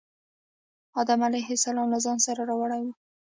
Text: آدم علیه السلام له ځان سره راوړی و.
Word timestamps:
آدم 1.01 1.19
علیه 1.27 1.47
السلام 1.57 1.87
له 1.93 1.99
ځان 2.05 2.17
سره 2.25 2.41
راوړی 2.49 2.81
و. 2.83 2.87